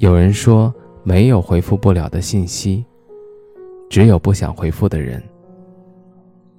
[0.00, 2.82] 有人说，没有回复不了的信息，
[3.90, 5.22] 只有不想回复的人。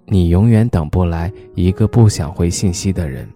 [0.05, 3.27] 你永远等不来一个不想回信息的人，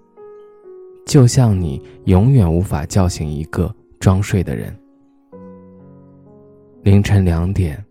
[1.08, 4.77] 就像你永远无法叫醒一个装睡的人。
[6.84, 7.84] 凌晨两点，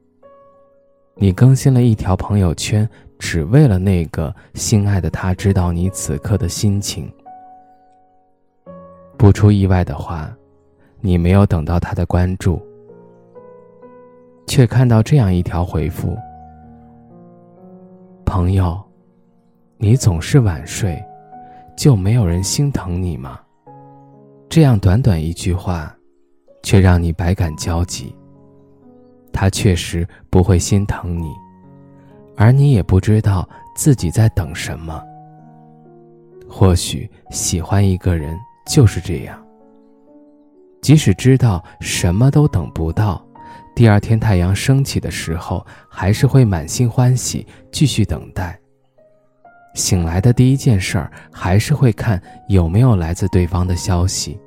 [1.16, 2.88] 你更新了一条朋友圈，
[3.18, 7.12] 只为了那个心爱的他知道你此刻的心情。
[9.18, 10.32] 不出意外的话。
[11.06, 12.58] 你没有等到他的关注，
[14.46, 16.16] 却看到这样一条回复
[18.24, 18.82] ：“朋友，
[19.76, 20.98] 你总是晚睡，
[21.76, 23.38] 就没有人心疼你吗？”
[24.48, 25.94] 这样短短一句话，
[26.62, 28.16] 却让你百感交集。
[29.30, 31.28] 他确实不会心疼你，
[32.34, 33.46] 而你也不知道
[33.76, 35.02] 自己在等什么。
[36.48, 39.43] 或许喜欢一个人就是这样。
[40.84, 43.24] 即使知道什么都等不到，
[43.74, 48.60] 第二天太阳升起的时候，还是会满心欢喜继续等待。
[49.72, 54.38] 醒来的第一件事儿，还是会看有没有来自对方的消息。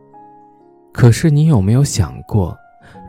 [0.94, 2.56] 可是你有没有想过，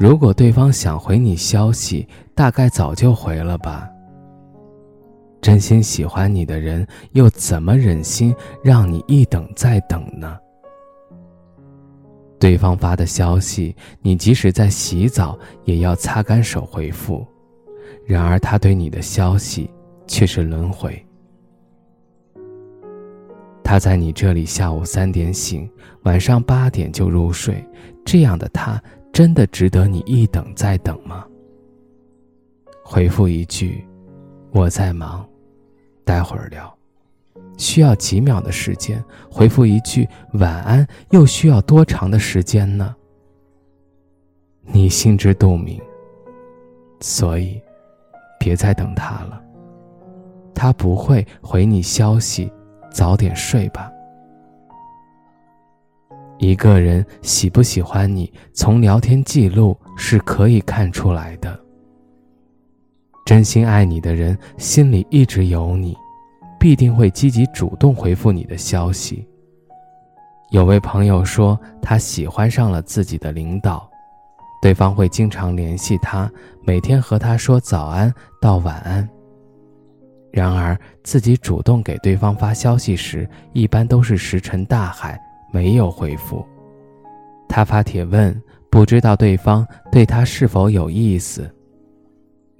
[0.01, 3.87] 如果对方想回你消息，大概早就回了吧？
[5.43, 8.35] 真心喜欢你的人，又怎么忍心
[8.65, 10.39] 让你一等再等呢？
[12.39, 17.27] 对方发的消息，你即使在洗澡也要擦干手回复；
[18.07, 19.71] 然而他对你的消息
[20.07, 21.05] 却是轮回。
[23.65, 25.69] 他在你这里下午三点醒，
[26.05, 27.63] 晚上八点就入睡，
[28.05, 28.81] 这样的他
[29.13, 31.27] 真的值得你一等再等吗？
[32.83, 33.87] 回复一句
[34.53, 35.29] ：“我在忙，
[36.05, 36.75] 待会儿聊。”
[37.57, 42.95] 需要几秒的时间回复一句晚安，又需要多长的时间呢？
[44.63, 45.81] 你心知肚明，
[47.01, 47.61] 所以
[48.39, 49.43] 别再等他了。
[50.55, 52.53] 他不会回你消息，
[52.91, 53.91] 早点睡吧。
[56.39, 61.59] 一个人喜不喜欢你，从聊天记录是可以看出来的。
[63.25, 65.97] 真心爱你的人，心里一直有你。
[66.59, 69.27] 必定会积极主动回复你的消息。
[70.51, 73.89] 有位朋友说，他喜欢上了自己的领导，
[74.63, 76.31] 对方会经常联系他，
[76.63, 79.09] 每天和他说早安到晚安。
[80.31, 85.21] 然而，自己主动给对方发消息时，一般都是石沉大海，
[85.53, 86.47] 没有回复。
[87.49, 88.35] 他发帖问，
[88.71, 91.51] 不知道对方对他是否有意思。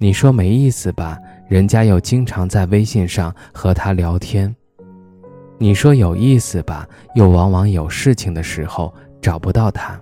[0.01, 1.19] 你说没意思吧？
[1.49, 4.55] 人家又经常在微信上和他聊天，
[5.57, 6.87] 你说有意思吧？
[7.15, 10.01] 又往往有事情的时候找不到他，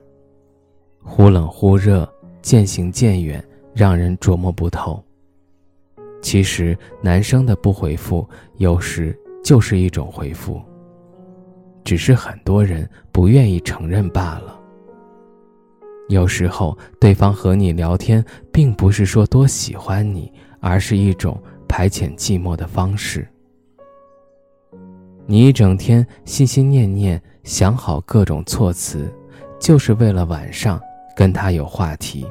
[1.02, 2.08] 忽冷忽热，
[2.44, 3.44] 渐行渐远，
[3.74, 5.04] 让人琢磨不透。
[6.22, 10.62] 其实男生的不回复，有时就是一种回复，
[11.84, 14.57] 只是很多人不愿意承认罢了。
[16.10, 20.32] 有时候对方和你聊天，并不是说多喜欢你。
[20.60, 23.26] 而是一种排遣寂寞的方式。
[25.28, 29.08] 你一整天心心念念想好各种措辞，
[29.60, 30.82] 就是为了晚上
[31.16, 32.26] 跟他有话题。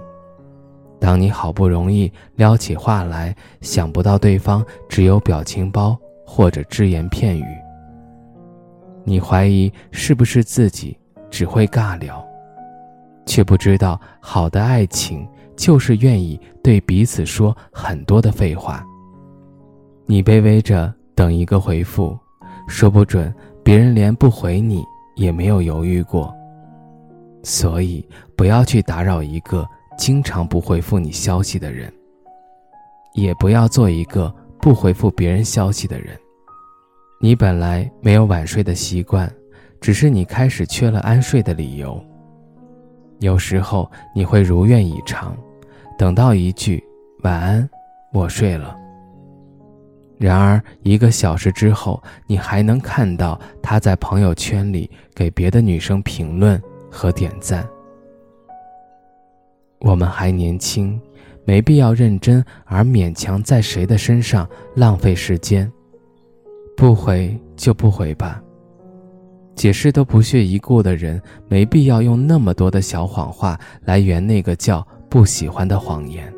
[0.98, 7.46] 当你好不容易撩起话来，想不到对方只有表情包或者只言片语，
[9.04, 10.98] 你怀疑是不是自己
[11.30, 12.26] 只会尬聊，
[13.26, 15.28] 却不知道好的爱情。
[15.56, 18.84] 就是愿意对彼此说很多的废话。
[20.04, 22.14] 你卑微着等一个回复，
[22.68, 23.34] 说不准
[23.64, 24.84] 别人连不回你
[25.14, 26.30] 也没有犹豫过。
[27.42, 28.06] 所以
[28.36, 31.90] 不要去打扰一个经常不回复你消息的人，
[33.14, 34.30] 也不要做一个
[34.60, 36.14] 不回复别人消息的人。
[37.18, 39.32] 你本来没有晚睡的习惯，
[39.80, 41.98] 只是你开始缺了安睡的理由。
[43.20, 45.36] 有时候你会如愿以偿。
[45.98, 46.82] 等到一句
[47.24, 47.68] “晚安，
[48.12, 48.76] 我睡了”，
[50.18, 56.60] 然而一个小时之后，你还能看到他在朋友圈里给别的女生评论
[56.90, 57.66] 和点赞。
[59.78, 61.00] 我们还年轻，
[61.44, 65.70] 没必要认真而勉强在谁的身上浪费时间。
[66.76, 68.42] 不回就不回吧。
[69.56, 76.30] 解释都不屑一顾的人，没必要用那么多的小谎话来圆那个叫不喜欢的谎言。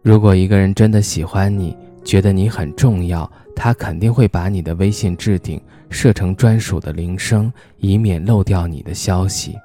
[0.00, 5.60] 如果一个人真的喜欢你，觉得你很重要，他肯定会把你的微信置顶
[5.90, 9.56] 设成专属的铃声，以免漏掉你的消息。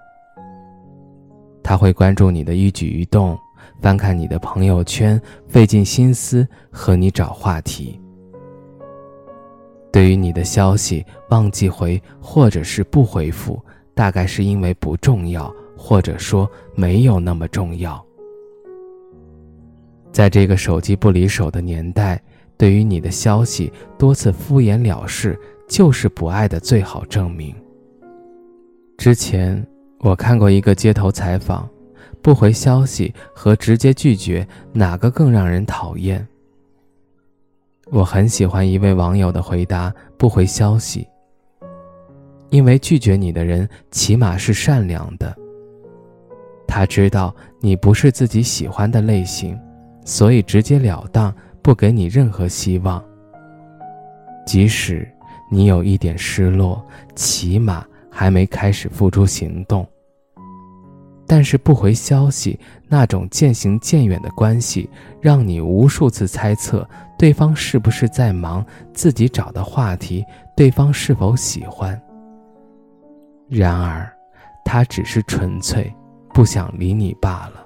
[1.64, 3.38] 他会关注你的一举一动，
[3.80, 8.02] 翻看你的朋友圈，费尽心思和你找话题。
[9.94, 13.62] 对于你的消息忘记回或者是不回复，
[13.94, 18.04] 大概是因为不重要，或者说没有那么重要。
[20.12, 22.20] 在这个手机不离手的年代，
[22.58, 27.56] 对于你的消息多次敷衍了事，就是不爱的最好证明。
[28.98, 29.64] 之前
[30.00, 31.70] 我看过一个街头采访，
[32.20, 36.28] 不回消息和直接拒绝哪个更让人讨厌？
[37.92, 41.08] 我很喜欢一位网友的回答：“不回消息，
[42.50, 45.36] 因为拒绝你的人起码是善良的。
[46.68, 49.60] 他知道你不是自己喜欢的类型，
[50.06, 53.04] 所以直截了当，不给你任何希望。
[54.46, 55.08] 即使
[55.52, 56.84] 你有一点失落，
[57.16, 59.88] 起码还没开始付出行动。
[61.34, 64.88] 但是不回消息，那种渐行渐远的关系，
[65.20, 66.88] 让你无数次猜测。”
[67.18, 68.64] 对方是不是在忙
[68.94, 70.24] 自己找的话题？
[70.56, 72.00] 对方是否喜欢？
[73.50, 74.08] 然而，
[74.64, 75.92] 他只是纯粹
[76.36, 77.66] 不想理你罢了。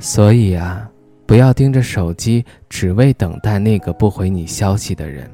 [0.00, 0.90] 所以啊，
[1.26, 5.30] 不要盯着手机，只为等待那个不回你消息的人，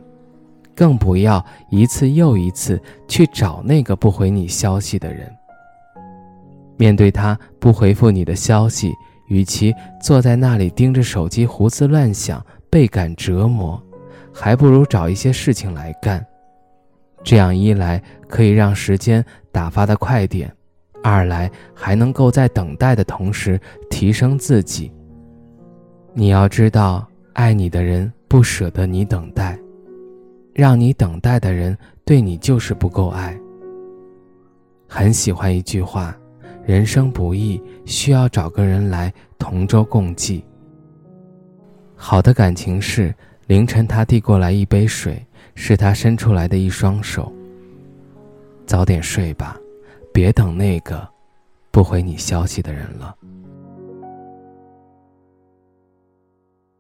[0.77, 2.79] 更不要一次又一次
[3.09, 5.35] 去找那个不回你消息的人。
[6.77, 8.93] 面对他不回复你的消息，
[9.29, 12.45] 与其坐在那里盯着手机胡思乱想。
[12.71, 13.79] 倍感折磨，
[14.33, 16.25] 还不如找一些事情来干。
[17.23, 19.23] 这样一来可以让时间
[19.53, 20.51] 打发的快点，
[21.03, 23.61] 二来还能够在等待的同时
[23.91, 24.91] 提升自己。
[26.15, 29.59] 你要知道，爱你的人不舍得你等待，
[30.55, 31.77] 让你等待的人
[32.07, 33.39] 对你就是不够爱。
[34.89, 36.17] 很喜欢一句话：
[36.65, 40.45] 人生不易，需要找个人来同舟共济。
[41.97, 43.15] 好的感情是
[43.47, 45.25] 凌晨他递过来一杯水，
[45.55, 47.33] 是他伸出来的一双手。
[48.65, 49.57] 早点睡吧，
[50.13, 51.07] 别等那个
[51.71, 53.15] 不回你消息的人了。